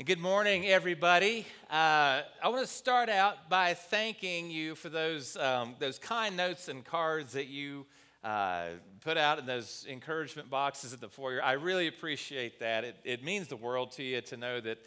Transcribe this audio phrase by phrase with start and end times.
[0.00, 1.44] And good morning, everybody.
[1.68, 6.68] Uh, I want to start out by thanking you for those, um, those kind notes
[6.68, 7.84] and cards that you
[8.22, 8.66] uh,
[9.00, 11.42] put out in those encouragement boxes at the foyer.
[11.42, 12.84] I really appreciate that.
[12.84, 14.78] It, it means the world to you to know that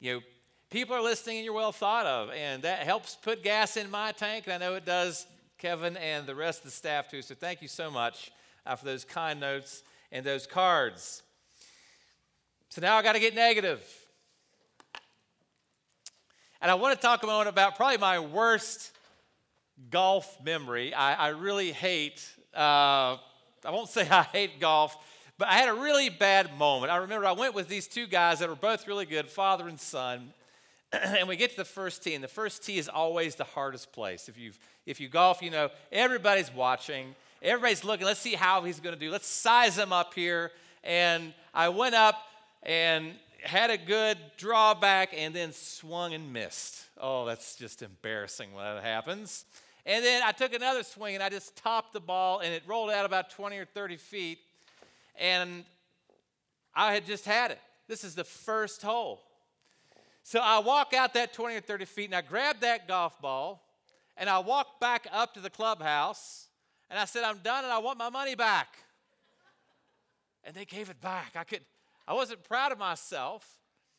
[0.00, 0.20] you know
[0.68, 4.12] people are listening and you're well thought of, and that helps put gas in my
[4.12, 4.44] tank.
[4.48, 5.26] And I know it does
[5.56, 7.22] Kevin and the rest of the staff too.
[7.22, 8.32] So thank you so much
[8.66, 9.82] uh, for those kind notes
[10.12, 11.22] and those cards.
[12.68, 13.82] So now I got to get negative.
[16.60, 18.90] And I want to talk a moment about probably my worst
[19.90, 20.92] golf memory.
[20.92, 22.20] I, I really hate,
[22.52, 23.16] uh,
[23.64, 24.96] I won't say I hate golf,
[25.38, 26.90] but I had a really bad moment.
[26.90, 29.78] I remember I went with these two guys that were both really good, father and
[29.78, 30.32] son.
[30.92, 33.92] and we get to the first tee, and the first tee is always the hardest
[33.92, 34.28] place.
[34.28, 34.50] If, you
[34.84, 38.04] if you golf, you know, everybody's watching, everybody's looking.
[38.04, 39.12] Let's see how he's going to do.
[39.12, 40.50] Let's size him up here.
[40.82, 42.16] And I went up,
[42.64, 46.84] and had a good drawback and then swung and missed.
[47.00, 49.44] Oh, that's just embarrassing when that happens.
[49.86, 52.90] And then I took another swing and I just topped the ball and it rolled
[52.90, 54.38] out about 20 or 30 feet.
[55.18, 55.64] And
[56.74, 57.60] I had just had it.
[57.86, 59.22] This is the first hole.
[60.24, 63.64] So I walk out that 20 or 30 feet and I grab that golf ball
[64.16, 66.48] and I walk back up to the clubhouse
[66.90, 68.76] and I said, I'm done and I want my money back.
[70.44, 71.32] And they gave it back.
[71.34, 71.60] I could,
[72.08, 73.46] I wasn't proud of myself,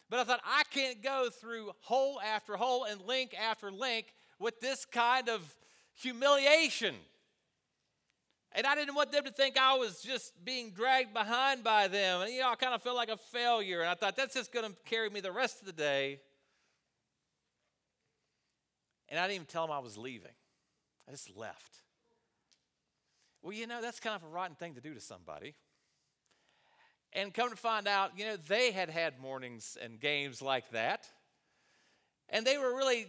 [0.10, 4.08] but I thought I can't go through hole after hole and link after link
[4.40, 5.56] with this kind of
[5.94, 6.96] humiliation.
[8.54, 12.22] And I didn't want them to think I was just being dragged behind by them.
[12.22, 13.82] And, you know, I kind of felt like a failure.
[13.82, 16.20] And I thought that's just going to carry me the rest of the day.
[19.08, 20.32] And I didn't even tell them I was leaving,
[21.08, 21.76] I just left.
[23.44, 25.54] Well, you know, that's kind of a rotten thing to do to somebody.
[27.14, 31.08] And come to find out, you know, they had had mornings and games like that.
[32.30, 33.08] And they were really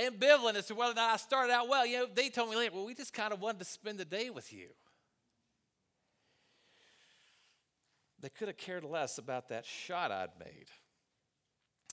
[0.00, 1.86] ambivalent as to whether or not I started out well.
[1.86, 4.04] You know, they told me later, well, we just kind of wanted to spend the
[4.04, 4.68] day with you.
[8.20, 10.66] They could have cared less about that shot I'd made.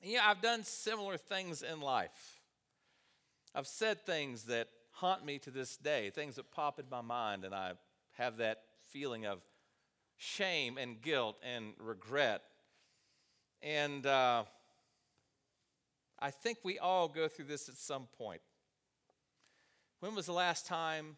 [0.01, 2.39] And, yeah, I've done similar things in life.
[3.53, 7.43] I've said things that haunt me to this day, things that pop in my mind,
[7.43, 7.73] and I
[8.17, 9.41] have that feeling of
[10.21, 12.43] shame and guilt and regret.
[13.63, 14.43] And uh,
[16.19, 18.41] I think we all go through this at some point.
[19.99, 21.17] When was the last time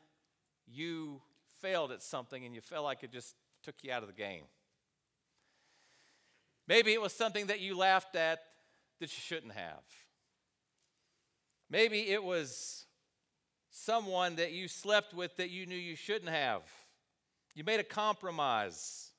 [0.66, 1.22] you
[1.62, 4.44] failed at something and you felt like it just took you out of the game?
[6.66, 8.40] Maybe it was something that you laughed at
[9.02, 9.84] that you shouldn't have.
[11.70, 12.86] Maybe it was
[13.70, 16.62] someone that you slept with that you knew you shouldn't have.
[17.56, 19.12] You made a compromise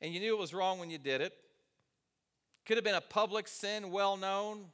[0.00, 1.34] and you knew it was wrong when you did it.
[2.66, 4.66] Could have been a public sin, well known,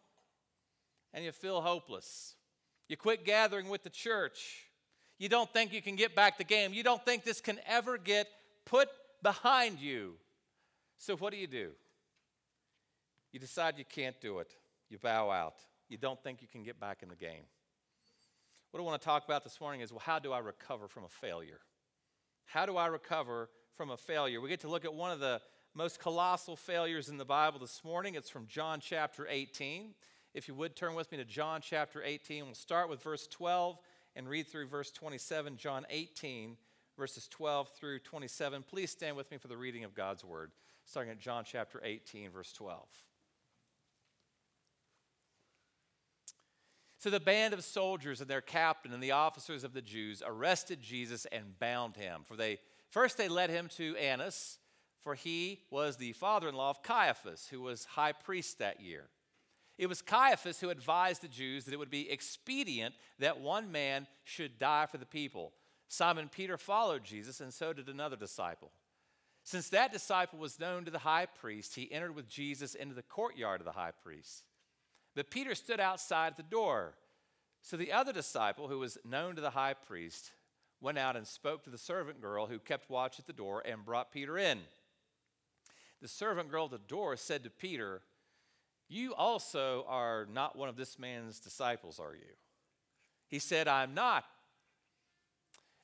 [1.12, 2.34] and you feel hopeless.
[2.88, 4.66] You quit gathering with the church.
[5.18, 6.72] You don't think you can get back the game.
[6.72, 8.28] You don't think this can ever get
[8.64, 8.88] put
[9.22, 10.14] behind you.
[10.98, 11.70] So, what do you do?
[13.32, 14.54] You decide you can't do it.
[14.88, 15.54] You bow out.
[15.88, 17.44] You don't think you can get back in the game.
[18.70, 21.04] What I want to talk about this morning is well, how do I recover from
[21.04, 21.60] a failure?
[22.46, 24.40] How do I recover from a failure?
[24.40, 25.40] We get to look at one of the
[25.74, 28.14] most colossal failures in the Bible this morning.
[28.14, 29.94] It's from John chapter 18.
[30.32, 33.78] If you would turn with me to John chapter 18, we'll start with verse 12
[34.14, 35.56] and read through verse 27.
[35.56, 36.56] John 18,
[36.96, 38.62] verses 12 through 27.
[38.62, 40.52] Please stand with me for the reading of God's word,
[40.84, 42.86] starting at John chapter 18, verse 12.
[46.98, 50.80] So the band of soldiers and their captain and the officers of the Jews arrested
[50.80, 52.22] Jesus and bound him.
[52.24, 52.58] For they
[52.90, 54.58] first they led him to Annas,
[55.00, 59.04] for he was the father-in-law of Caiaphas, who was high priest that year.
[59.78, 64.06] It was Caiaphas who advised the Jews that it would be expedient that one man
[64.24, 65.52] should die for the people.
[65.88, 68.72] Simon Peter followed Jesus, and so did another disciple.
[69.44, 73.02] Since that disciple was known to the high priest, he entered with Jesus into the
[73.02, 74.44] courtyard of the high priest.
[75.16, 76.92] But Peter stood outside at the door.
[77.62, 80.30] So the other disciple, who was known to the high priest,
[80.80, 83.84] went out and spoke to the servant girl who kept watch at the door and
[83.84, 84.60] brought Peter in.
[86.02, 88.02] The servant girl at the door said to Peter,
[88.88, 92.34] You also are not one of this man's disciples, are you?
[93.26, 94.24] He said, I'm not.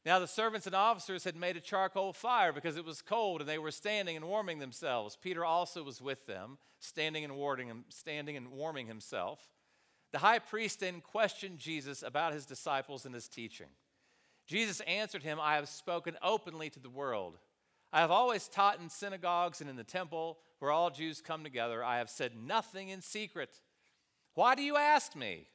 [0.05, 3.49] Now the servants and officers had made a charcoal fire because it was cold, and
[3.49, 5.17] they were standing and warming themselves.
[5.21, 9.41] Peter also was with them, standing and warming, standing and warming himself.
[10.13, 13.69] The high priest then questioned Jesus about his disciples and his teaching.
[14.47, 17.39] Jesus answered him, I have spoken openly to the world.
[17.93, 21.85] I have always taught in synagogues and in the temple where all Jews come together.
[21.85, 23.61] I have said nothing in secret.
[24.35, 25.47] Why do you ask me?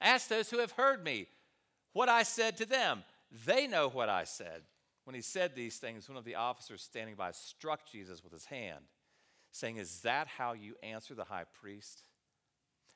[0.00, 1.28] Ask those who have heard me
[1.92, 3.04] what I said to them.
[3.46, 4.62] They know what I said.
[5.04, 8.44] When he said these things, one of the officers standing by struck Jesus with his
[8.44, 8.84] hand,
[9.50, 12.04] saying, Is that how you answer the high priest?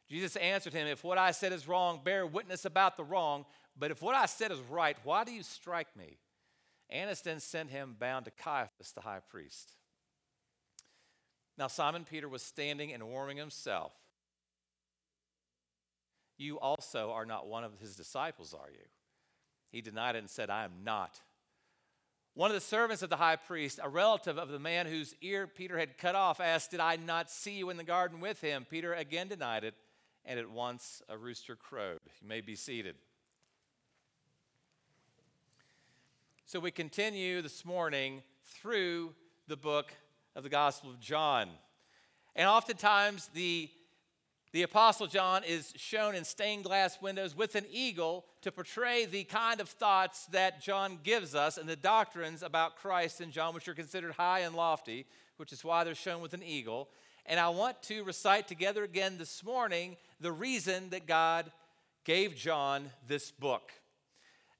[0.09, 3.45] Jesus answered him, If what I said is wrong, bear witness about the wrong.
[3.77, 6.19] But if what I said is right, why do you strike me?
[6.89, 9.73] Annas then sent him bound to Caiaphas, the high priest.
[11.59, 13.93] Now, Simon Peter was standing and warming himself.
[16.39, 18.85] You also are not one of his disciples, are you?
[19.71, 21.21] He denied it and said, I am not.
[22.35, 25.47] One of the servants of the high priest, a relative of the man whose ear
[25.47, 28.67] Peter had cut off, asked, Did I not see you in the garden with him?
[28.69, 29.75] Peter again denied it,
[30.25, 32.01] and at once a rooster crowed.
[32.21, 32.97] You may be seated.
[36.45, 39.15] So we continue this morning through
[39.49, 39.93] the book
[40.35, 41.49] of the Gospel of John.
[42.37, 43.71] And oftentimes, the,
[44.57, 49.25] the Apostle John is shown in stained glass windows with an eagle to portray the
[49.25, 53.69] kind of thoughts that John gives us and the doctrines about Christ in John, which
[53.69, 55.05] are considered high and lofty,
[55.37, 56.89] which is why they're shown with an eagle.
[57.27, 61.53] And I want to recite together again this morning the reason that God
[62.05, 63.73] gave John this book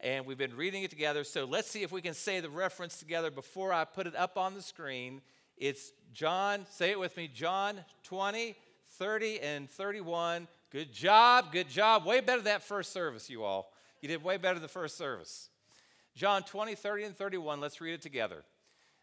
[0.01, 1.25] and we've been reading it together.
[1.25, 4.37] So let's see if we can say the reference together before I put it up
[4.37, 5.23] on the screen.
[5.57, 8.57] It's John, say it with me, John 20,
[8.99, 10.49] 30, and 31.
[10.71, 12.05] Good job, good job.
[12.05, 13.73] Way better than that first service, you all.
[14.01, 15.49] You did way better than the first service.
[16.15, 18.45] John 20, 30, and 31, let's read it together.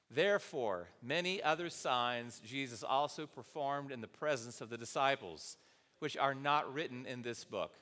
[0.10, 5.57] Therefore, many other signs Jesus also performed in the presence of the disciples,
[6.00, 7.74] which are not written in this book.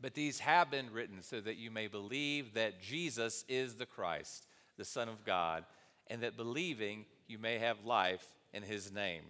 [0.00, 4.46] But these have been written so that you may believe that Jesus is the Christ,
[4.76, 5.64] the Son of God,
[6.06, 9.22] and that believing you may have life in his name.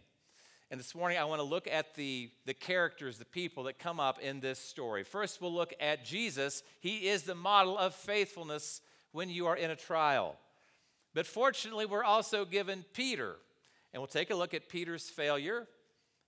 [0.71, 3.99] And this morning, I want to look at the, the characters, the people that come
[3.99, 5.03] up in this story.
[5.03, 6.63] First, we'll look at Jesus.
[6.79, 8.81] He is the model of faithfulness
[9.13, 10.37] when you are in a trial.
[11.13, 13.37] But fortunately, we're also given Peter.
[13.93, 15.67] And we'll take a look at Peter's failure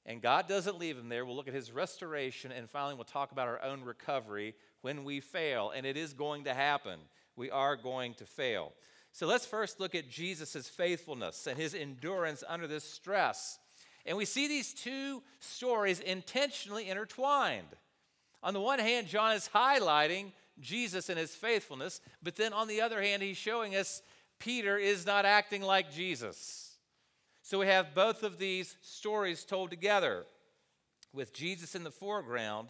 [0.04, 1.24] and God doesn't leave him there.
[1.24, 5.20] We'll look at his restoration, and finally, we'll talk about our own recovery when we
[5.20, 5.70] fail.
[5.74, 6.98] And it is going to happen.
[7.36, 8.72] We are going to fail.
[9.12, 13.58] So let's first look at Jesus' faithfulness and his endurance under this stress.
[14.04, 17.68] And we see these two stories intentionally intertwined.
[18.42, 22.80] On the one hand, John is highlighting Jesus and his faithfulness, but then on the
[22.80, 24.02] other hand, he's showing us
[24.38, 26.76] Peter is not acting like Jesus.
[27.42, 30.24] So we have both of these stories told together
[31.12, 32.68] with Jesus in the foreground,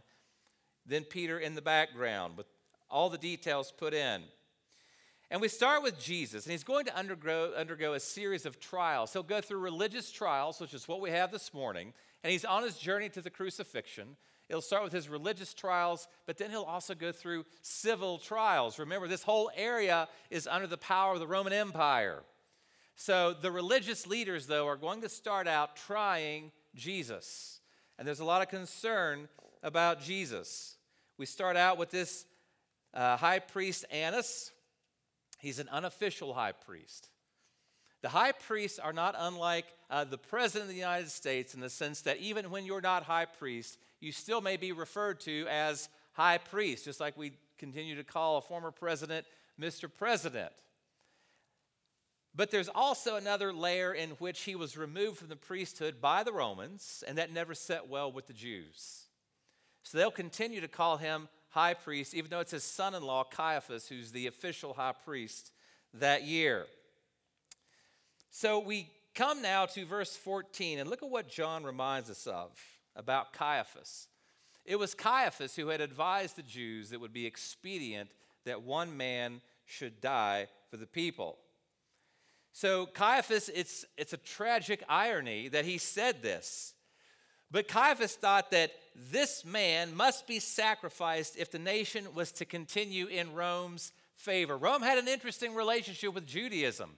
[0.84, 2.46] then Peter in the background, with
[2.90, 4.22] all the details put in.
[5.32, 9.14] And we start with Jesus, and he's going to undergo, undergo a series of trials.
[9.14, 12.62] He'll go through religious trials, which is what we have this morning, and he's on
[12.62, 14.16] his journey to the crucifixion.
[14.50, 18.78] It'll start with his religious trials, but then he'll also go through civil trials.
[18.78, 22.24] Remember, this whole area is under the power of the Roman Empire.
[22.94, 27.62] So the religious leaders, though, are going to start out trying Jesus.
[27.98, 29.30] And there's a lot of concern
[29.62, 30.76] about Jesus.
[31.16, 32.26] We start out with this
[32.92, 34.52] uh, high priest Annas.
[35.42, 37.08] He's an unofficial high priest.
[38.00, 41.68] The high priests are not unlike uh, the president of the United States in the
[41.68, 45.88] sense that even when you're not high priest, you still may be referred to as
[46.12, 49.26] high priest, just like we continue to call a former president
[49.60, 49.90] Mr.
[49.92, 50.52] President.
[52.36, 56.32] But there's also another layer in which he was removed from the priesthood by the
[56.32, 59.06] Romans, and that never set well with the Jews.
[59.82, 63.24] So they'll continue to call him high priest, even though it's his son in law,
[63.24, 65.52] Caiaphas, who's the official high priest
[65.94, 66.66] that year.
[68.30, 72.50] So we come now to verse 14, and look at what John reminds us of
[72.96, 74.08] about Caiaphas.
[74.64, 78.10] It was Caiaphas who had advised the Jews that it would be expedient
[78.44, 81.38] that one man should die for the people.
[82.52, 86.74] So, Caiaphas, it's, it's a tragic irony that he said this.
[87.52, 88.72] But Caiaphas thought that
[89.10, 94.56] this man must be sacrificed if the nation was to continue in Rome's favor.
[94.56, 96.92] Rome had an interesting relationship with Judaism.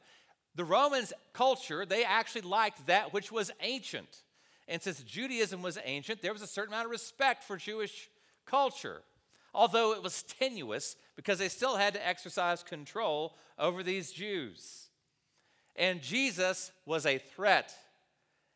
[0.55, 4.23] The Romans' culture, they actually liked that which was ancient.
[4.69, 8.09] And since Judaism was ancient, there was a certain amount of respect for Jewish
[8.47, 9.03] culture,
[9.53, 14.89] although it was tenuous because they still had to exercise control over these Jews.
[15.75, 17.75] And Jesus was a threat.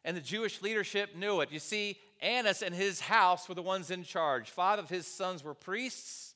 [0.05, 1.53] And the Jewish leadership knew it.
[1.53, 4.51] You see, Annas and his house were the ones in charge.
[4.51, 6.35] Five of his sons were priests.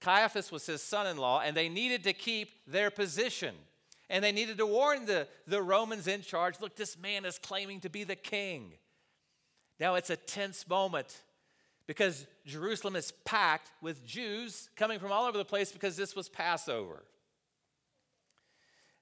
[0.00, 3.54] Caiaphas was his son in law, and they needed to keep their position.
[4.10, 7.80] And they needed to warn the, the Romans in charge look, this man is claiming
[7.80, 8.72] to be the king.
[9.78, 11.22] Now it's a tense moment
[11.86, 16.28] because Jerusalem is packed with Jews coming from all over the place because this was
[16.28, 17.02] Passover.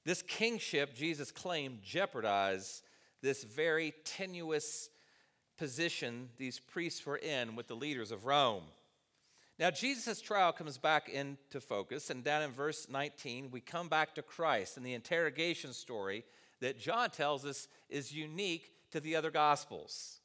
[0.04, 2.82] This kingship Jesus claimed jeopardized
[3.26, 4.88] this very tenuous
[5.58, 8.62] position these priests were in with the leaders of Rome.
[9.58, 14.14] Now, Jesus' trial comes back into focus, and down in verse 19, we come back
[14.14, 16.24] to Christ and the interrogation story
[16.60, 20.20] that John tells us is unique to the other Gospels.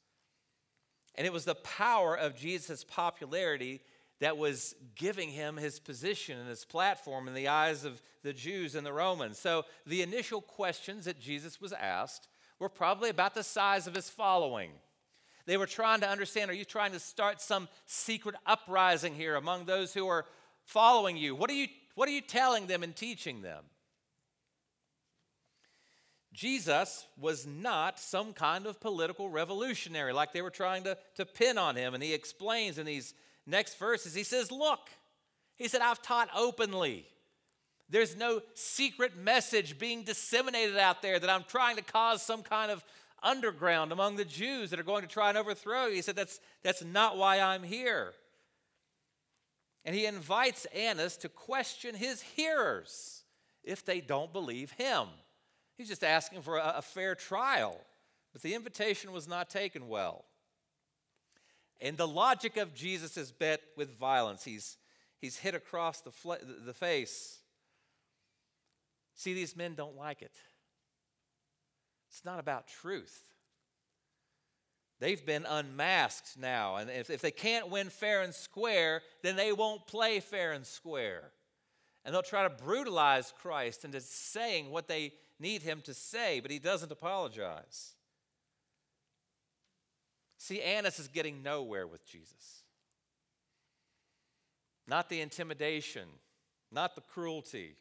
[1.16, 3.80] And it was the power of Jesus' popularity
[4.20, 8.76] that was giving him his position and his platform in the eyes of the Jews
[8.76, 9.38] and the Romans.
[9.38, 12.28] So the initial questions that Jesus was asked
[12.58, 14.70] were probably about the size of his following.
[15.46, 19.64] They were trying to understand are you trying to start some secret uprising here among
[19.64, 20.26] those who are
[20.64, 21.34] following you?
[21.34, 23.64] What are you, what are you telling them and teaching them?
[26.32, 31.58] Jesus was not some kind of political revolutionary like they were trying to, to pin
[31.58, 31.92] on him.
[31.92, 33.12] And he explains in these
[33.46, 34.88] next verses, he says, Look,
[35.56, 37.06] he said, I've taught openly.
[37.92, 42.70] There's no secret message being disseminated out there that I'm trying to cause some kind
[42.70, 42.82] of
[43.22, 45.96] underground among the Jews that are going to try and overthrow you.
[45.96, 48.14] He said, That's, that's not why I'm here.
[49.84, 53.24] And he invites Annas to question his hearers
[53.62, 55.08] if they don't believe him.
[55.76, 57.78] He's just asking for a, a fair trial.
[58.32, 60.24] But the invitation was not taken well.
[61.78, 64.44] And the logic of Jesus is bet with violence.
[64.44, 64.78] He's,
[65.20, 66.32] he's hit across the, fl-
[66.64, 67.41] the face.
[69.14, 70.34] See, these men don't like it.
[72.10, 73.24] It's not about truth.
[75.00, 76.76] They've been unmasked now.
[76.76, 80.64] And if, if they can't win fair and square, then they won't play fair and
[80.64, 81.32] square.
[82.04, 86.50] And they'll try to brutalize Christ into saying what they need him to say, but
[86.50, 87.94] he doesn't apologize.
[90.38, 92.62] See, Annas is getting nowhere with Jesus.
[94.86, 96.08] Not the intimidation,
[96.70, 97.76] not the cruelty.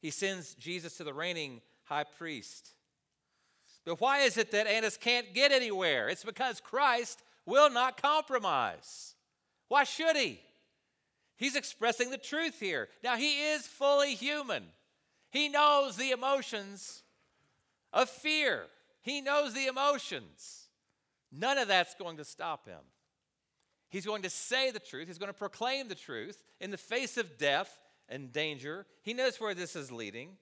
[0.00, 2.70] He sends Jesus to the reigning high priest.
[3.84, 6.08] But why is it that Annas can't get anywhere?
[6.08, 9.14] It's because Christ will not compromise.
[9.68, 10.40] Why should he?
[11.36, 12.88] He's expressing the truth here.
[13.02, 14.64] Now, he is fully human.
[15.30, 17.02] He knows the emotions
[17.92, 18.66] of fear,
[19.02, 20.68] he knows the emotions.
[21.32, 22.80] None of that's going to stop him.
[23.88, 27.16] He's going to say the truth, he's going to proclaim the truth in the face
[27.16, 27.78] of death
[28.10, 28.86] and danger.
[29.02, 30.36] He knows where this is leading.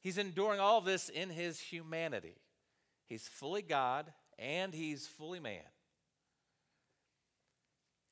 [0.00, 2.36] He's enduring all this in his humanity.
[3.06, 5.62] He's fully God and he's fully man.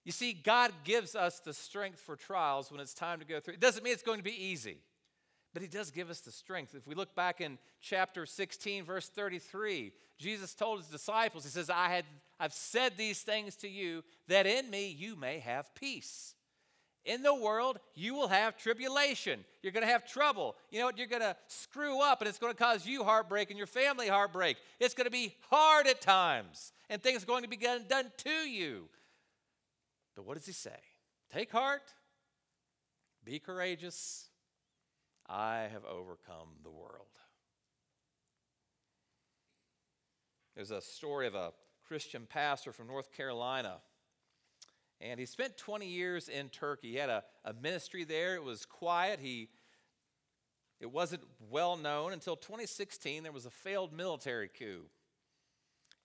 [0.05, 3.55] You see, God gives us the strength for trials when it's time to go through.
[3.55, 4.79] It doesn't mean it's going to be easy.
[5.53, 6.75] But he does give us the strength.
[6.75, 11.69] If we look back in chapter 16, verse 33, Jesus told his disciples, He says,
[11.69, 12.07] I had,
[12.41, 16.35] I've said these things to you that in me you may have peace.
[17.05, 19.45] In the world, you will have tribulation.
[19.63, 20.55] You're going to have trouble.
[20.71, 20.99] You know what?
[20.99, 24.09] You're going to screw up, and it's going to cause you heartbreak and your family
[24.09, 24.57] heartbreak.
[24.79, 28.31] It's going to be hard at times, and things are going to be done to
[28.31, 28.89] you.
[30.15, 30.71] But what does he say?
[31.33, 31.83] Take heart,
[33.25, 34.29] be courageous,
[35.27, 37.07] I have overcome the world.
[40.55, 41.53] There's a story of a
[41.89, 43.77] Christian pastor from North Carolina.
[45.03, 46.93] And he spent 20 years in Turkey.
[46.93, 48.37] He had a, a ministry there.
[48.37, 49.19] It was quiet.
[49.21, 49.49] He,
[50.81, 53.25] it wasn't well known until 2016.
[53.25, 54.85] There was a failed military coup.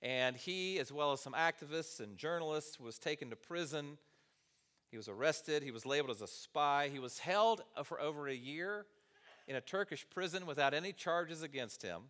[0.02, 4.00] And he, as well as some activists and journalists, was taken to prison.
[4.90, 5.62] He was arrested.
[5.62, 6.90] He was labeled as a spy.
[6.92, 8.88] He was held for over a year
[9.48, 12.04] in a Turkish prison without any charges against him.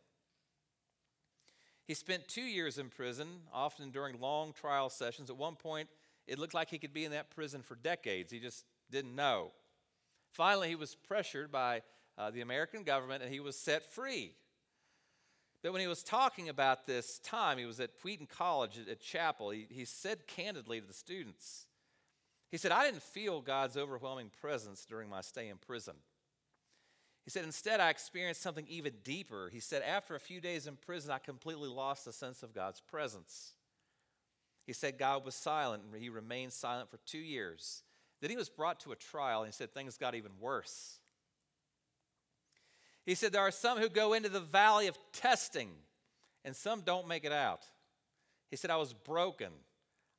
[1.85, 5.29] He spent two years in prison, often during long trial sessions.
[5.29, 5.89] At one point,
[6.27, 8.31] it looked like he could be in that prison for decades.
[8.31, 9.51] He just didn't know.
[10.31, 11.81] Finally, he was pressured by
[12.17, 14.33] uh, the American government and he was set free.
[15.63, 19.01] But when he was talking about this time, he was at Wheaton College at, at
[19.01, 21.65] chapel, he, he said candidly to the students,
[22.49, 25.95] he said, I didn't feel God's overwhelming presence during my stay in prison.
[27.25, 29.49] He said, Instead, I experienced something even deeper.
[29.51, 32.79] He said, After a few days in prison, I completely lost the sense of God's
[32.79, 33.51] presence.
[34.67, 37.83] He said God was silent, and he remained silent for two years.
[38.19, 40.99] Then he was brought to a trial, and he said things got even worse.
[43.05, 45.69] He said, There are some who go into the valley of testing,
[46.43, 47.61] and some don't make it out.
[48.51, 49.51] He said, I was broken.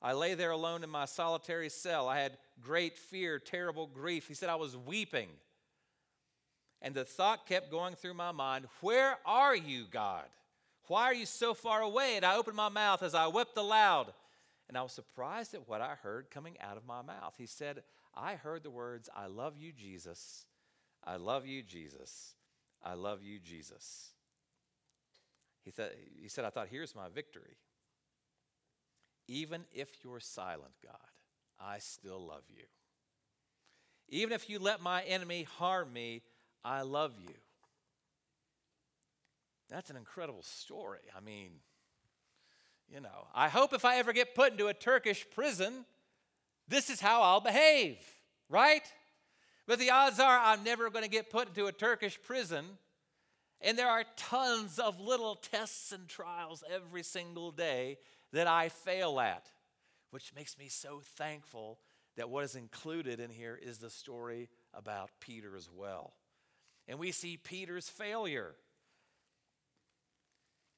[0.01, 2.09] I lay there alone in my solitary cell.
[2.09, 4.29] I had great fear, terrible grief.
[4.29, 5.29] He said, I was weeping.
[6.81, 10.25] And the thought kept going through my mind Where are you, God?
[10.87, 12.17] Why are you so far away?
[12.17, 14.15] And I opened my mouth as I wept aloud.
[14.69, 17.35] And I was surprised at what I heard coming out of my mouth.
[17.39, 17.83] He said,
[18.15, 20.45] I heard the words, I love you, Jesus.
[21.05, 22.35] I love you, Jesus.
[22.83, 24.11] I love you, Jesus.
[25.65, 27.57] He, th- he said, I thought, here's my victory.
[29.27, 30.97] Even if you're silent, God,
[31.61, 32.65] I still love you.
[34.09, 36.23] Even if you let my enemy harm me,
[36.65, 37.35] I love you.
[39.69, 41.01] That's an incredible story.
[41.15, 41.51] I mean,
[42.93, 45.85] you know, I hope if I ever get put into a Turkish prison,
[46.69, 47.99] this is how I'll behave,
[48.49, 48.83] right?
[49.67, 52.65] But the odds are I'm never going to get put into a Turkish prison.
[53.61, 57.99] And there are tons of little tests and trials every single day
[58.33, 59.49] that I fail at,
[60.11, 61.79] which makes me so thankful
[62.17, 66.15] that what is included in here is the story about Peter as well.
[66.87, 68.55] And we see Peter's failure.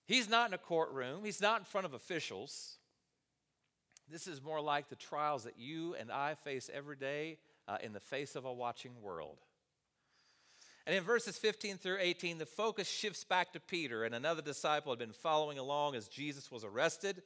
[0.07, 2.76] He's not in a courtroom, he's not in front of officials.
[4.11, 7.38] This is more like the trials that you and I face every day
[7.69, 9.38] uh, in the face of a watching world.
[10.85, 14.90] And in verses 15 through 18, the focus shifts back to Peter, and another disciple
[14.90, 17.23] had been following along as Jesus was arrested.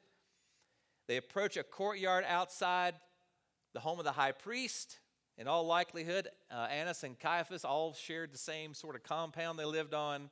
[1.06, 2.94] They approach a courtyard outside
[3.72, 4.98] the home of the high priest.
[5.36, 9.64] In all likelihood, uh, Annas and Caiaphas all shared the same sort of compound they
[9.64, 10.30] lived on.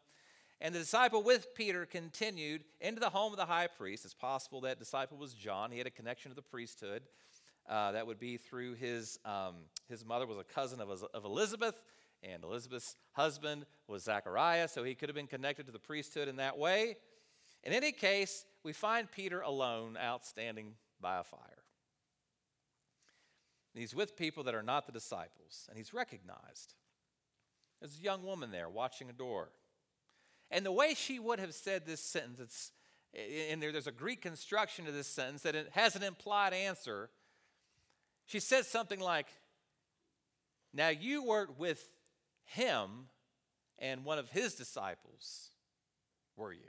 [0.63, 4.05] And the disciple with Peter continued into the home of the high priest.
[4.05, 5.73] It's possible that disciple was John.
[5.73, 7.03] He had a connection to the priesthood.
[7.69, 9.57] Uh, that would be through his, um,
[9.89, 11.75] his mother was a cousin of, of Elizabeth,
[12.23, 16.37] and Elizabeth's husband was Zachariah, so he could have been connected to the priesthood in
[16.37, 16.97] that way.
[17.65, 21.65] In any case, we find Peter alone, outstanding by a fire.
[23.75, 26.75] And he's with people that are not the disciples, and he's recognized.
[27.81, 29.51] There's a young woman there watching a door.
[30.53, 32.73] And the way she would have said this sentence,
[33.15, 37.09] in there, there's a Greek construction to this sentence that it has an implied answer.
[38.27, 39.27] She says something like,
[40.75, 41.89] Now you weren't with
[42.45, 43.09] him
[43.79, 45.49] and one of his disciples,
[46.37, 46.61] were you?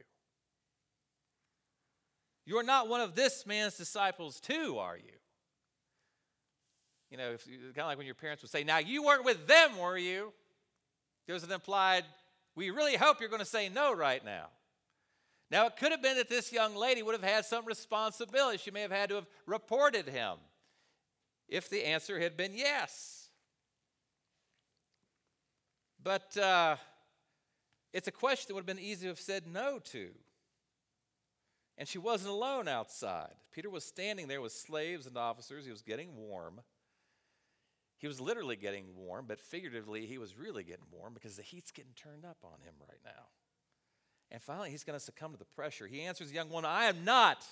[2.46, 5.04] You're not one of this man's disciples, too, are you?
[7.12, 9.78] You know, kind of like when your parents would say, Now you weren't with them,
[9.78, 10.32] were you?
[11.28, 12.06] There's an implied
[12.56, 14.48] we really hope you're going to say no right now.
[15.50, 18.58] Now, it could have been that this young lady would have had some responsibility.
[18.58, 20.38] She may have had to have reported him
[21.48, 23.30] if the answer had been yes.
[26.02, 26.78] But uh,
[27.94, 30.10] it's a question that would have been easy to have said no to.
[31.78, 33.34] And she wasn't alone outside.
[33.52, 35.66] Peter was standing there with slaves and officers.
[35.66, 36.62] He was getting warm.
[38.04, 41.72] He was literally getting warm, but figuratively, he was really getting warm because the heat's
[41.72, 43.28] getting turned up on him right now.
[44.30, 45.88] And finally, he's going to succumb to the pressure.
[45.88, 47.46] He answers the young one, I am not.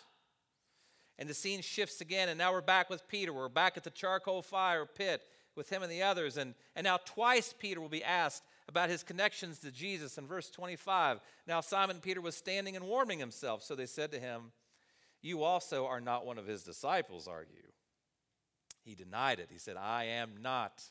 [1.18, 3.32] And the scene shifts again, and now we're back with Peter.
[3.32, 5.22] We're back at the charcoal fire pit
[5.56, 6.36] with him and the others.
[6.36, 10.50] And, and now, twice Peter will be asked about his connections to Jesus in verse
[10.50, 11.22] 25.
[11.48, 13.64] Now, Simon Peter was standing and warming himself.
[13.64, 14.52] So they said to him,
[15.22, 17.71] You also are not one of his disciples, are you?
[18.84, 19.50] He denied it.
[19.52, 20.84] He said, I am not.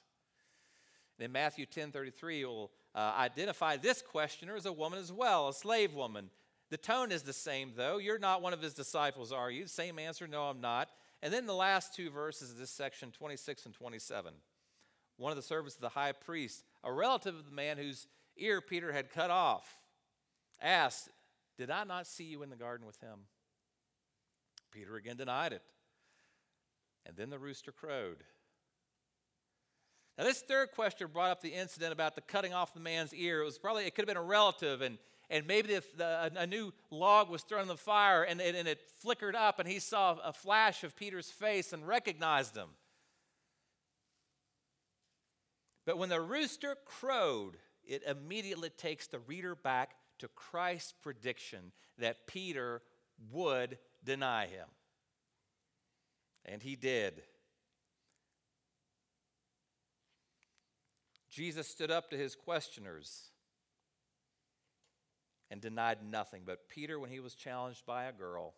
[1.19, 5.55] In Matthew 10 33, will uh, identify this questioner as a woman as well, a
[5.55, 6.31] slave woman.
[6.71, 7.99] The tone is the same, though.
[7.99, 9.67] You're not one of his disciples, are you?
[9.67, 10.89] Same answer, no, I'm not.
[11.23, 14.33] And then the last two verses of this section, 26 and 27.
[15.17, 18.61] One of the servants of the high priest, a relative of the man whose ear
[18.61, 19.79] Peter had cut off,
[20.63, 21.11] asked,
[21.59, 23.19] Did I not see you in the garden with him?
[24.71, 25.63] Peter again denied it.
[27.07, 28.25] And then the rooster crowed.
[30.19, 33.41] Now, this third question brought up the incident about the cutting off the man's ear.
[33.41, 34.99] It was probably, it could have been a relative, and,
[35.31, 38.69] and maybe if the, a, new log was thrown in the fire and, and, and
[38.69, 42.69] it flickered up, and he saw a flash of Peter's face and recognized him.
[45.87, 52.27] But when the rooster crowed, it immediately takes the reader back to Christ's prediction that
[52.27, 52.83] Peter
[53.33, 54.67] would deny him.
[56.51, 57.23] And he did.
[61.31, 63.31] Jesus stood up to his questioners
[65.49, 66.43] and denied nothing.
[66.45, 68.55] But Peter, when he was challenged by a girl,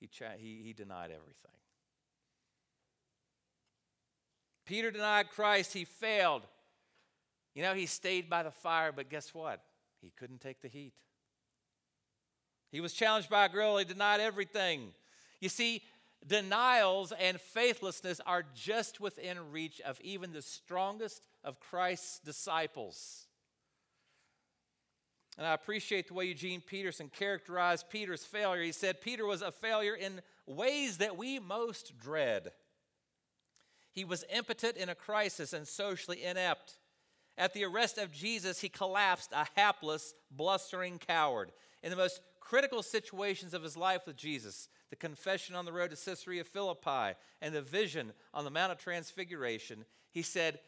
[0.00, 1.52] he, cha- he, he denied everything.
[4.64, 6.42] Peter denied Christ, he failed.
[7.54, 9.62] You know, he stayed by the fire, but guess what?
[10.00, 10.94] He couldn't take the heat.
[12.70, 14.92] He was challenged by a girl, he denied everything.
[15.40, 15.82] You see,
[16.26, 23.26] Denials and faithlessness are just within reach of even the strongest of Christ's disciples.
[25.38, 28.62] And I appreciate the way Eugene Peterson characterized Peter's failure.
[28.62, 32.50] He said Peter was a failure in ways that we most dread.
[33.92, 36.78] He was impotent in a crisis and socially inept.
[37.38, 41.52] At the arrest of Jesus, he collapsed, a hapless, blustering coward.
[41.84, 45.90] In the most critical situations of his life with Jesus, the confession on the road
[45.90, 50.60] to Caesarea Philippi and the vision on the Mount of Transfiguration, he said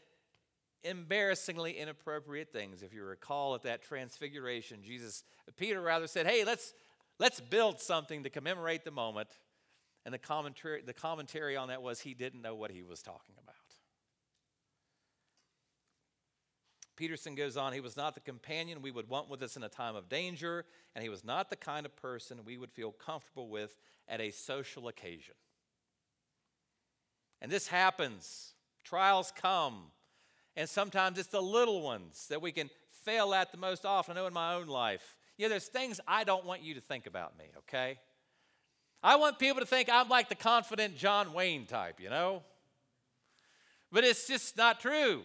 [0.83, 2.83] embarrassingly inappropriate things.
[2.83, 5.25] If you recall at that transfiguration, Jesus,
[5.57, 6.73] Peter rather said, Hey, let's,
[7.19, 9.29] let's build something to commemorate the moment.
[10.05, 13.35] And the commentary, the commentary on that was he didn't know what he was talking
[13.43, 13.50] about.
[17.01, 19.71] Peterson goes on, he was not the companion we would want with us in a
[19.71, 23.49] time of danger, and he was not the kind of person we would feel comfortable
[23.49, 23.75] with
[24.07, 25.33] at a social occasion.
[27.41, 28.53] And this happens.
[28.85, 29.85] Trials come.
[30.57, 34.19] And sometimes it's the little ones that we can fail at the most often.
[34.19, 35.17] I know in my own life.
[35.39, 37.99] Yeah, there's things I don't want you to think about me, okay?
[39.03, 42.43] I want people to think I'm like the confident John Wayne type, you know?
[43.91, 45.23] But it's just not true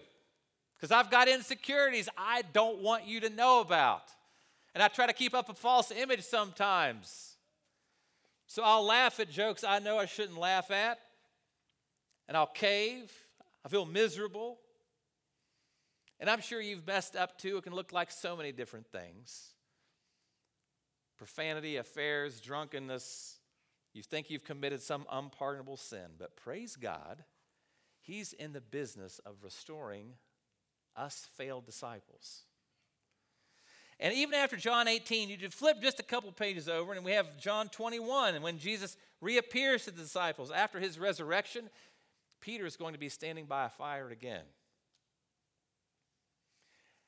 [0.75, 4.03] because I've got insecurities I don't want you to know about.
[4.73, 7.35] And I try to keep up a false image sometimes.
[8.47, 10.99] So I'll laugh at jokes I know I shouldn't laugh at,
[12.27, 13.11] and I'll cave.
[13.65, 14.59] I feel miserable.
[16.19, 17.57] And I'm sure you've messed up too.
[17.57, 19.51] It can look like so many different things
[21.17, 23.39] profanity, affairs, drunkenness.
[23.93, 27.23] You think you've committed some unpardonable sin, but praise God,
[28.01, 30.15] He's in the business of restoring
[30.95, 32.41] us failed disciples.
[33.99, 37.38] And even after John 18, you flip just a couple pages over, and we have
[37.38, 38.36] John 21.
[38.36, 41.69] And when Jesus reappears to the disciples after his resurrection,
[42.41, 44.43] Peter is going to be standing by a fire again.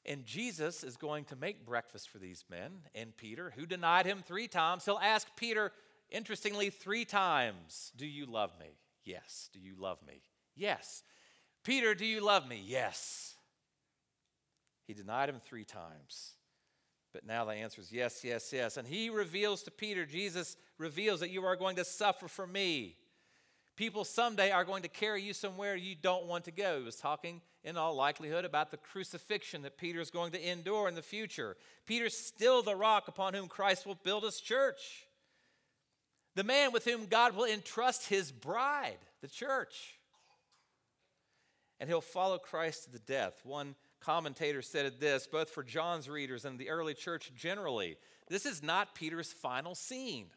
[0.06, 4.24] And Jesus is going to make breakfast for these men and Peter, who denied him
[4.26, 4.86] three times.
[4.86, 5.74] He'll ask Peter,
[6.10, 8.78] interestingly, three times Do you love me?
[9.04, 9.50] Yes.
[9.54, 10.22] Do you love me?
[10.56, 11.04] Yes.
[11.64, 12.62] Peter, do you love me?
[12.66, 13.36] Yes.
[14.88, 16.32] He denied him three times.
[17.14, 18.78] But now the answer is yes, yes, yes.
[18.78, 22.96] And he reveals to Peter, Jesus reveals that you are going to suffer for me.
[23.76, 26.80] People someday are going to carry you somewhere you don't want to go.
[26.80, 30.88] He was talking, in all likelihood, about the crucifixion that Peter is going to endure
[30.88, 31.58] in the future.
[31.86, 35.06] Peter's still the rock upon whom Christ will build his church,
[36.34, 40.00] the man with whom God will entrust his bride, the church.
[41.80, 43.42] And he'll follow Christ to the death.
[43.44, 47.98] One commentator said this, both for John's readers and the early church generally
[48.30, 50.28] this is not Peter's final scene.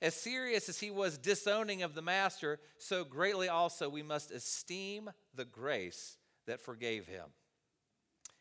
[0.00, 5.10] As serious as he was disowning of the master, so greatly also we must esteem
[5.34, 7.24] the grace that forgave him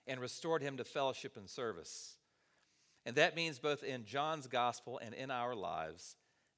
[0.06, 2.18] and restored him to fellowship and service.
[3.06, 6.16] And that means both in John's gospel and in our lives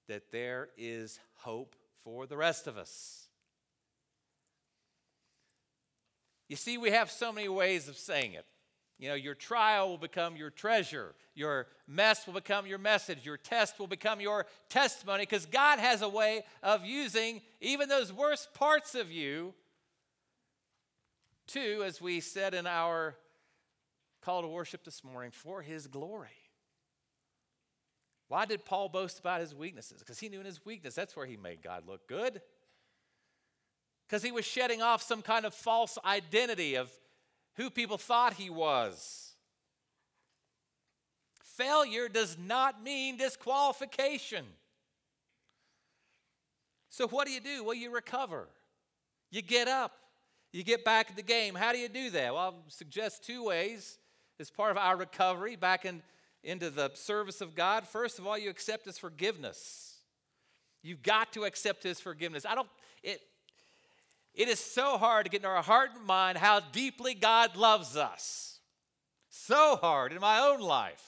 [0.07, 3.28] that there is hope for the rest of us.
[6.49, 8.45] You see, we have so many ways of saying it.
[8.97, 11.15] You know, your trial will become your treasure.
[11.33, 13.25] Your mess will become your message.
[13.25, 18.11] Your test will become your testimony because God has a way of using even those
[18.11, 19.53] worst parts of you
[21.47, 23.15] to, as we said in our
[24.21, 26.27] call to worship this morning, for His glory.
[28.27, 29.99] Why did Paul boast about his weaknesses?
[29.99, 32.41] Because he knew in his weakness that's where he made God look good
[34.09, 36.91] because he was shedding off some kind of false identity of
[37.57, 39.33] who people thought he was.
[41.43, 44.45] Failure does not mean disqualification.
[46.89, 47.63] So, what do you do?
[47.63, 48.47] Well, you recover.
[49.29, 49.91] You get up.
[50.51, 51.53] You get back in the game.
[51.53, 52.33] How do you do that?
[52.33, 53.99] Well, I'll suggest two ways
[54.39, 56.01] as part of our recovery back in,
[56.43, 57.85] into the service of God.
[57.85, 59.97] First of all, you accept His forgiveness.
[60.81, 62.45] You've got to accept His forgiveness.
[62.47, 62.69] I don't,
[63.03, 63.21] it,
[64.33, 67.97] it is so hard to get in our heart and mind how deeply God loves
[67.97, 68.59] us.
[69.29, 71.03] So hard in my own life.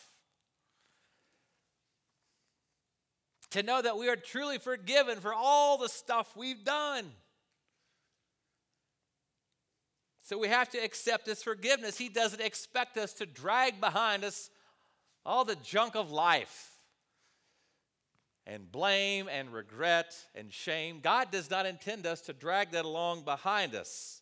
[3.52, 7.06] To know that we are truly forgiven for all the stuff we've done.
[10.24, 11.98] So we have to accept His forgiveness.
[11.98, 14.50] He doesn't expect us to drag behind us
[15.26, 16.71] all the junk of life
[18.46, 21.00] and blame and regret and shame.
[21.02, 24.22] God does not intend us to drag that along behind us.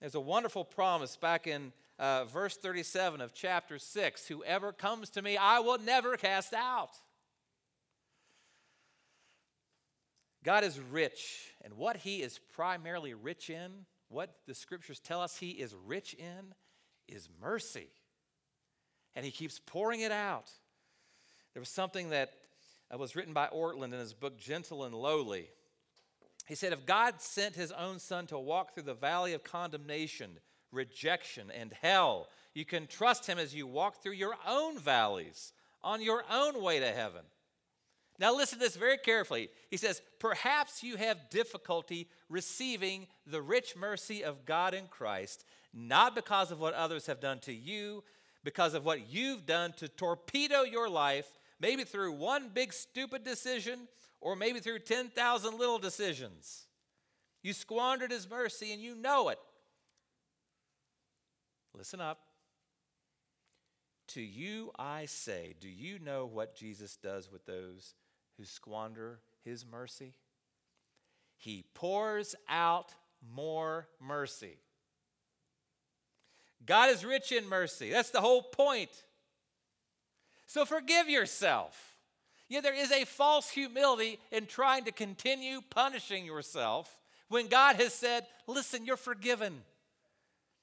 [0.00, 5.22] There's a wonderful promise back in uh, verse 37 of chapter 6 Whoever comes to
[5.22, 6.90] me, I will never cast out.
[10.44, 15.36] God is rich, and what He is primarily rich in, what the scriptures tell us
[15.36, 16.54] He is rich in,
[17.08, 17.88] is mercy.
[19.14, 20.50] And he keeps pouring it out.
[21.52, 22.32] There was something that
[22.92, 25.48] Uh, was written by Ortlund in his book, Gentle and Lowly.
[26.46, 30.38] He said, If God sent his own son to walk through the valley of condemnation,
[30.70, 35.52] rejection, and hell, you can trust him as you walk through your own valleys
[35.82, 37.22] on your own way to heaven.
[38.18, 39.48] Now, listen to this very carefully.
[39.70, 46.14] He says, Perhaps you have difficulty receiving the rich mercy of God in Christ, not
[46.14, 48.04] because of what others have done to you,
[48.44, 51.30] because of what you've done to torpedo your life,
[51.62, 53.86] maybe through one big stupid decision
[54.20, 56.66] or maybe through 10,000 little decisions.
[57.42, 59.38] You squandered his mercy and you know it.
[61.74, 62.18] Listen up.
[64.08, 67.94] To you I say, do you know what Jesus does with those
[68.36, 70.14] who squander his mercy?
[71.38, 72.92] He pours out
[73.34, 74.58] more mercy.
[76.66, 77.90] God is rich in mercy.
[77.90, 78.90] That's the whole point.
[80.52, 81.96] So forgive yourself.
[82.46, 87.94] Yeah, there is a false humility in trying to continue punishing yourself when God has
[87.94, 89.62] said, Listen, you're forgiven.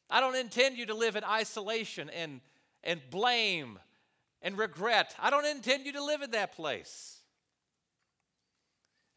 [0.08, 2.40] I don't intend you to live in isolation and,
[2.84, 3.80] and blame
[4.44, 5.16] and regret.
[5.20, 7.18] I don't intend you to live in that place.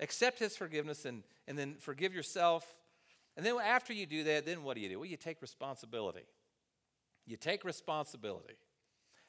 [0.01, 2.65] Accept His forgiveness and, and then forgive yourself.
[3.37, 5.01] And then after you do that, then what do you do?
[5.01, 6.25] Well, you take responsibility.
[7.27, 8.55] You take responsibility.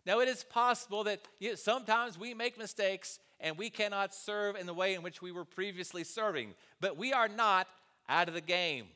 [0.05, 1.21] Now, it is possible that
[1.55, 5.45] sometimes we make mistakes and we cannot serve in the way in which we were
[5.45, 7.67] previously serving, but we are not
[8.09, 8.87] out of the game.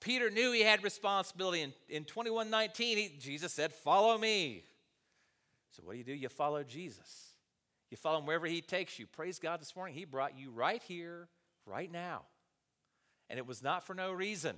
[0.00, 1.62] Peter knew he had responsibility.
[1.62, 4.62] In, in 2119, Jesus said, Follow me.
[5.70, 6.14] So, what do you do?
[6.14, 7.32] You follow Jesus.
[7.90, 9.06] You follow him wherever he takes you.
[9.06, 9.94] Praise God this morning.
[9.94, 11.28] He brought you right here,
[11.66, 12.22] right now.
[13.30, 14.56] And it was not for no reason.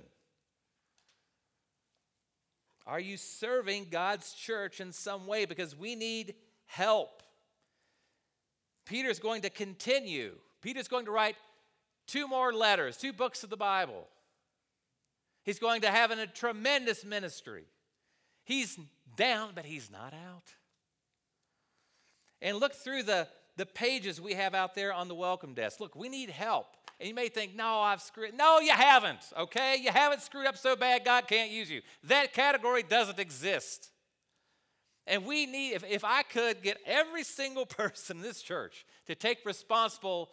[2.87, 5.45] Are you serving God's church in some way?
[5.45, 7.21] Because we need help.
[8.85, 10.33] Peter's going to continue.
[10.61, 11.35] Peter's going to write
[12.07, 14.07] two more letters, two books of the Bible.
[15.43, 17.65] He's going to have a tremendous ministry.
[18.43, 18.77] He's
[19.15, 20.53] down, but he's not out.
[22.41, 25.79] And look through the, the pages we have out there on the welcome desk.
[25.79, 26.65] Look, we need help.
[27.01, 28.37] And you may think, no, I've screwed.
[28.37, 29.77] No, you haven't, okay?
[29.81, 31.81] You haven't screwed up so bad God can't use you.
[32.03, 33.89] That category doesn't exist.
[35.07, 39.15] And we need, if, if I could get every single person in this church to
[39.15, 40.29] take responsible,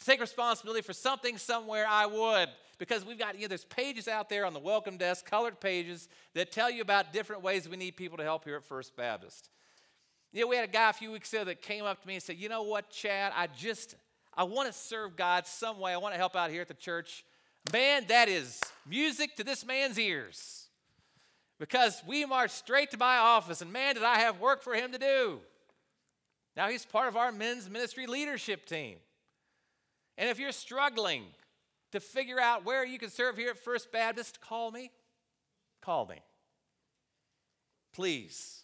[0.00, 2.50] to take responsibility for something somewhere, I would.
[2.78, 6.10] Because we've got, you know, there's pages out there on the welcome desk, colored pages,
[6.34, 9.48] that tell you about different ways we need people to help here at First Baptist.
[10.30, 12.14] You know, we had a guy a few weeks ago that came up to me
[12.14, 13.32] and said, You know what, Chad?
[13.34, 13.94] I just,
[14.34, 15.92] I want to serve God some way.
[15.92, 17.24] I want to help out here at the church.
[17.72, 20.66] Man, that is music to this man's ears.
[21.58, 24.90] Because we marched straight to my office, and man, did I have work for him
[24.92, 25.40] to do.
[26.56, 28.96] Now he's part of our men's ministry leadership team.
[30.18, 31.24] And if you're struggling
[31.92, 34.90] to figure out where you can serve here at First Baptist, call me.
[35.82, 36.20] Call me.
[37.92, 38.62] Please.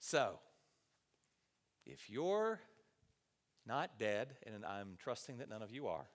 [0.00, 0.38] So,
[1.86, 2.60] if you're
[3.66, 6.06] not dead, and I'm trusting that none of you are,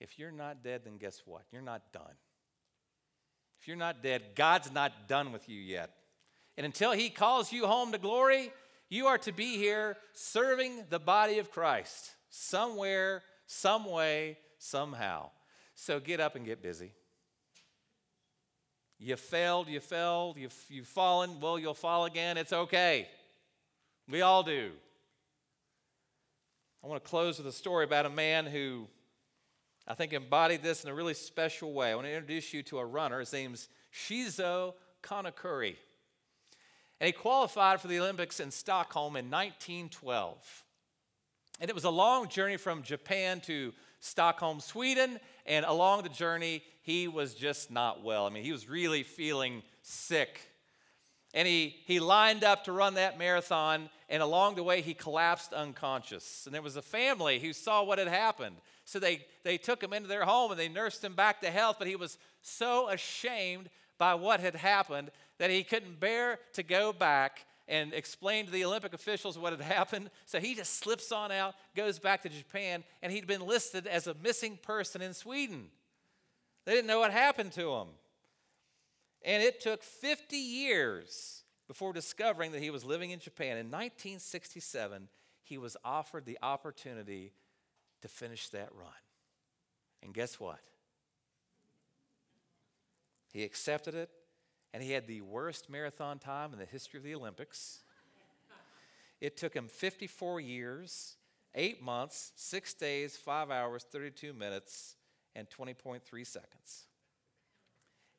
[0.00, 1.42] if you're not dead, then guess what?
[1.50, 2.14] You're not done.
[3.60, 5.90] If you're not dead, God's not done with you yet.
[6.56, 8.52] And until He calls you home to glory,
[8.88, 15.30] you are to be here serving the body of Christ somewhere, some way, somehow.
[15.74, 16.92] So get up and get busy.
[18.98, 22.36] You failed, you failed, you've, you've fallen, well, you'll fall again.
[22.36, 23.08] It's okay.
[24.10, 24.70] We all do.
[26.82, 28.86] I want to close with a story about a man who
[29.86, 31.90] I think embodied this in a really special way.
[31.90, 33.20] I want to introduce you to a runner.
[33.20, 35.76] His name's Shizo Kanakuri.
[37.00, 40.64] And he qualified for the Olympics in Stockholm in 1912.
[41.60, 45.20] And it was a long journey from Japan to Stockholm, Sweden.
[45.44, 48.26] And along the journey, he was just not well.
[48.26, 50.40] I mean, he was really feeling sick.
[51.34, 55.52] And he, he lined up to run that marathon, and along the way, he collapsed
[55.52, 56.46] unconscious.
[56.46, 58.56] And there was a family who saw what had happened.
[58.86, 61.76] So they, they took him into their home and they nursed him back to health,
[61.78, 63.68] but he was so ashamed
[63.98, 68.64] by what had happened that he couldn't bear to go back and explain to the
[68.64, 70.08] Olympic officials what had happened.
[70.24, 74.06] So he just slips on out, goes back to Japan, and he'd been listed as
[74.06, 75.66] a missing person in Sweden.
[76.64, 77.88] They didn't know what happened to him.
[79.22, 83.58] And it took 50 years before discovering that he was living in Japan.
[83.58, 85.08] In 1967,
[85.42, 87.32] he was offered the opportunity
[88.00, 88.88] to finish that run.
[90.02, 90.60] And guess what?
[93.32, 94.10] He accepted it,
[94.72, 97.80] and he had the worst marathon time in the history of the Olympics.
[99.20, 101.16] It took him 54 years,
[101.54, 104.96] eight months, six days, five hours, 32 minutes,
[105.34, 106.87] and 20.3 seconds.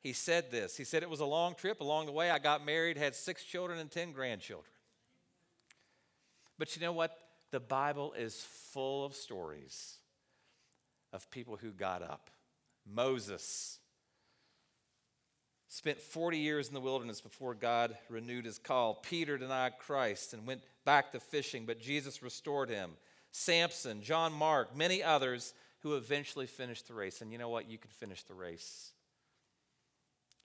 [0.02, 1.80] He said this He said, It was a long trip.
[1.80, 4.72] Along the way, I got married, had six children, and 10 grandchildren.
[6.58, 7.16] But you know what?
[7.50, 9.96] The Bible is full of stories
[11.12, 12.30] of people who got up.
[12.86, 13.78] Moses
[15.68, 18.94] spent 40 years in the wilderness before God renewed his call.
[18.94, 22.90] Peter denied Christ and went back to fishing, but Jesus restored him.
[23.32, 27.20] Samson, John Mark, many others who eventually finished the race.
[27.20, 27.70] And you know what?
[27.70, 28.92] You can finish the race.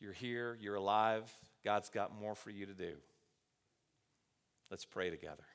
[0.06, 1.28] You're here, you're alive.
[1.64, 2.94] God's got more for you to do.
[4.70, 5.48] Let's pray together.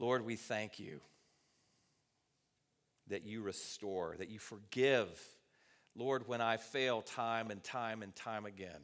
[0.00, 0.98] Lord, we thank you
[3.06, 5.08] that you restore, that you forgive.
[5.94, 8.80] Lord, when I fail time and time and time again,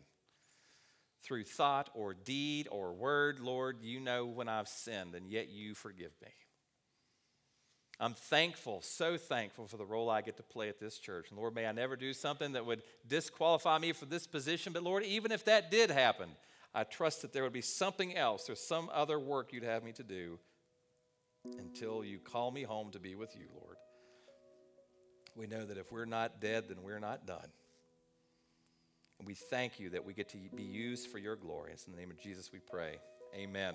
[1.25, 5.75] through thought or deed or word, Lord, you know when I've sinned, and yet you
[5.75, 6.29] forgive me.
[7.99, 11.31] I'm thankful, so thankful for the role I get to play at this church.
[11.31, 14.75] And Lord, may I never do something that would disqualify me for this position.
[14.75, 16.29] But Lord, even if that did happen,
[16.75, 19.93] I trust that there would be something else or some other work you'd have me
[19.93, 20.39] to do
[21.59, 23.77] until you call me home to be with you, Lord.
[25.35, 27.49] We know that if we're not dead, then we're not done.
[29.19, 31.73] And we thank you that we get to be used for your glory.
[31.73, 32.97] It's in the name of Jesus we pray.
[33.35, 33.75] Amen.